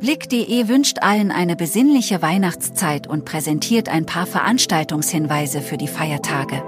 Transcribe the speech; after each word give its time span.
Blick.de 0.00 0.68
wünscht 0.68 0.98
allen 1.00 1.32
eine 1.32 1.56
besinnliche 1.56 2.22
Weihnachtszeit 2.22 3.08
und 3.08 3.24
präsentiert 3.24 3.88
ein 3.88 4.06
paar 4.06 4.26
Veranstaltungshinweise 4.26 5.60
für 5.60 5.76
die 5.76 5.88
Feiertage. 5.88 6.62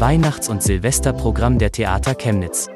Weihnachts- 0.00 0.48
und 0.48 0.60
Silvesterprogramm 0.60 1.58
der 1.58 1.70
Theater 1.70 2.16
Chemnitz. 2.16 2.66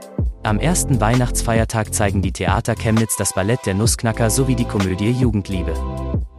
Am 0.45 0.61
ersten 0.61 1.01
Weihnachtsfeiertag 1.01 1.93
zeigen 1.93 2.23
die 2.23 2.33
Theater 2.33 2.77
Chemnitz 2.77 3.17
das 3.17 3.33
Ballett 3.33 3.67
Der 3.67 3.75
Nussknacker 3.75 4.31
sowie 4.31 4.55
die 4.55 4.67
Komödie 4.67 5.11
Jugendliebe. 5.11 5.75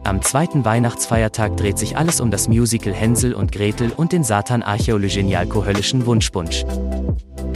Am 0.06 0.22
zweiten 0.22 0.64
Weihnachtsfeiertag 0.64 1.56
dreht 1.56 1.78
sich 1.78 1.96
alles 1.96 2.20
um 2.20 2.30
das 2.30 2.46
Musical 2.46 2.94
Hänsel 2.94 3.34
und 3.34 3.50
Gretel 3.50 3.90
und 3.90 4.12
den 4.12 4.22
Satan 4.22 4.62
Archäologenialko-höllischen 4.62 6.06
Wunschpunsch. 6.06 6.64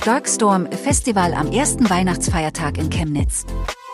Darkstorm 0.04 0.66
Festival 0.72 1.32
am 1.34 1.52
ersten 1.52 1.88
Weihnachtsfeiertag 1.88 2.76
in 2.78 2.90
Chemnitz. 2.90 3.46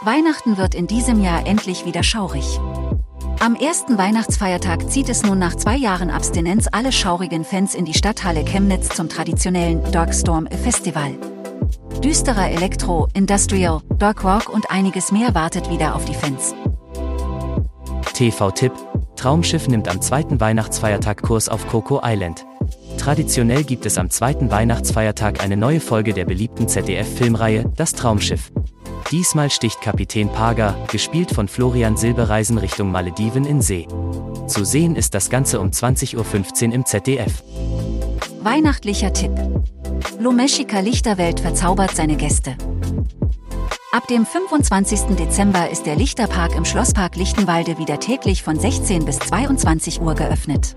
Weihnachten 0.02 0.56
wird 0.56 0.74
in 0.74 0.86
diesem 0.86 1.22
Jahr 1.22 1.46
endlich 1.46 1.84
wieder 1.84 2.02
schaurig. 2.02 2.58
Am 3.40 3.56
ersten 3.56 3.98
Weihnachtsfeiertag 3.98 4.90
zieht 4.90 5.10
es 5.10 5.22
nun 5.22 5.38
nach 5.38 5.56
zwei 5.56 5.76
Jahren 5.76 6.08
Abstinenz 6.08 6.66
alle 6.72 6.92
schaurigen 6.92 7.44
Fans 7.44 7.74
in 7.74 7.84
die 7.84 7.92
Stadthalle 7.92 8.42
Chemnitz 8.42 8.88
zum 8.88 9.10
traditionellen 9.10 9.82
Darkstorm 9.92 10.46
Festival. 10.46 11.12
Düsterer 12.02 12.48
Elektro, 12.48 13.08
Industrial, 13.12 13.82
Dark 13.98 14.24
Rock 14.24 14.48
und 14.48 14.70
einiges 14.70 15.12
mehr 15.12 15.34
wartet 15.34 15.68
wieder 15.68 15.94
auf 15.94 16.06
die 16.06 16.14
Fans. 16.14 16.54
TV-Tipp: 18.16 18.72
Traumschiff 19.16 19.68
nimmt 19.68 19.88
am 19.88 20.00
zweiten 20.00 20.40
Weihnachtsfeiertag 20.40 21.20
Kurs 21.20 21.50
auf 21.50 21.68
Coco 21.68 22.00
Island. 22.02 22.46
Traditionell 22.96 23.62
gibt 23.62 23.84
es 23.84 23.98
am 23.98 24.08
zweiten 24.08 24.50
Weihnachtsfeiertag 24.50 25.44
eine 25.44 25.56
neue 25.56 25.80
Folge 25.80 26.14
der 26.14 26.24
beliebten 26.24 26.66
ZDF-Filmreihe 26.66 27.70
Das 27.76 27.92
Traumschiff. 27.92 28.50
Diesmal 29.10 29.50
sticht 29.50 29.82
Kapitän 29.82 30.30
Paga, 30.30 30.74
gespielt 30.90 31.30
von 31.30 31.46
Florian 31.46 31.98
Silbereisen 31.98 32.56
Richtung 32.56 32.90
Malediven 32.90 33.44
in 33.44 33.60
See. 33.60 33.86
Zu 34.46 34.64
sehen 34.64 34.96
ist 34.96 35.14
das 35.14 35.28
Ganze 35.28 35.60
um 35.60 35.68
20.15 35.68 36.68
Uhr 36.68 36.74
im 36.74 36.86
ZDF. 36.86 37.44
Weihnachtlicher 38.40 39.12
Tipp. 39.12 39.32
Lomeshika 40.18 40.80
Lichterwelt 40.80 41.40
verzaubert 41.40 41.94
seine 41.94 42.16
Gäste. 42.16 42.56
Ab 43.96 44.06
dem 44.08 44.26
25. 44.26 45.16
Dezember 45.16 45.70
ist 45.70 45.86
der 45.86 45.96
Lichterpark 45.96 46.54
im 46.54 46.66
Schlosspark 46.66 47.16
Lichtenwalde 47.16 47.78
wieder 47.78 47.98
täglich 47.98 48.42
von 48.42 48.60
16 48.60 49.06
bis 49.06 49.18
22 49.20 50.02
Uhr 50.02 50.14
geöffnet. 50.14 50.76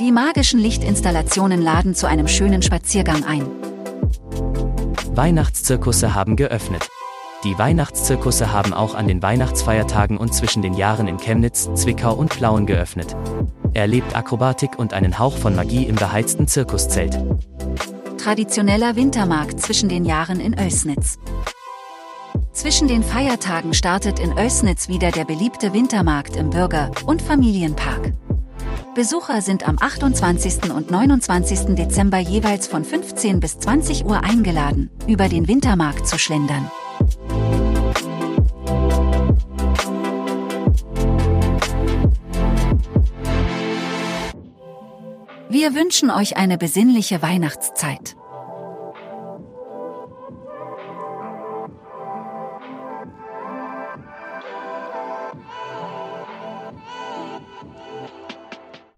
Die 0.00 0.10
magischen 0.10 0.58
Lichtinstallationen 0.58 1.60
laden 1.60 1.94
zu 1.94 2.06
einem 2.06 2.26
schönen 2.28 2.62
Spaziergang 2.62 3.24
ein. 3.24 3.46
Weihnachtszirkusse 5.14 6.14
haben 6.14 6.36
geöffnet. 6.36 6.88
Die 7.44 7.58
Weihnachtszirkusse 7.58 8.50
haben 8.50 8.72
auch 8.72 8.94
an 8.94 9.06
den 9.06 9.20
Weihnachtsfeiertagen 9.20 10.16
und 10.16 10.32
zwischen 10.32 10.62
den 10.62 10.72
Jahren 10.72 11.08
in 11.08 11.18
Chemnitz, 11.18 11.68
Zwickau 11.74 12.14
und 12.14 12.30
Plauen 12.30 12.64
geöffnet. 12.64 13.14
Erlebt 13.74 14.16
Akrobatik 14.16 14.78
und 14.78 14.94
einen 14.94 15.18
Hauch 15.18 15.36
von 15.36 15.54
Magie 15.54 15.84
im 15.84 15.96
beheizten 15.96 16.48
Zirkuszelt. 16.48 17.22
Traditioneller 18.16 18.96
Wintermarkt 18.96 19.60
zwischen 19.60 19.90
den 19.90 20.06
Jahren 20.06 20.40
in 20.40 20.58
Oelsnitz. 20.58 21.18
Zwischen 22.60 22.88
den 22.88 23.02
Feiertagen 23.02 23.72
startet 23.72 24.18
in 24.18 24.34
Oelsnitz 24.34 24.90
wieder 24.90 25.10
der 25.10 25.24
beliebte 25.24 25.72
Wintermarkt 25.72 26.36
im 26.36 26.50
Bürger- 26.50 26.90
und 27.06 27.22
Familienpark. 27.22 28.12
Besucher 28.94 29.40
sind 29.40 29.66
am 29.66 29.78
28. 29.80 30.70
und 30.70 30.90
29. 30.90 31.74
Dezember 31.74 32.18
jeweils 32.18 32.66
von 32.66 32.84
15 32.84 33.40
bis 33.40 33.58
20 33.60 34.04
Uhr 34.04 34.22
eingeladen, 34.24 34.90
über 35.06 35.30
den 35.30 35.48
Wintermarkt 35.48 36.06
zu 36.06 36.18
schlendern. 36.18 36.70
Wir 45.48 45.74
wünschen 45.74 46.10
euch 46.10 46.36
eine 46.36 46.58
besinnliche 46.58 47.22
Weihnachtszeit. 47.22 48.16